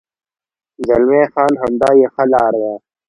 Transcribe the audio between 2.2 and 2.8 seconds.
لار ده.